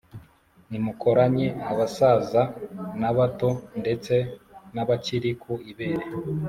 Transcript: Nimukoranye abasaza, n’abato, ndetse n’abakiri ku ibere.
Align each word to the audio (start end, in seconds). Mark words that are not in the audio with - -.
Nimukoranye 0.69 1.47
abasaza, 1.71 2.41
n’abato, 2.99 3.49
ndetse 3.81 4.13
n’abakiri 4.73 5.31
ku 5.41 5.53
ibere. 5.71 6.05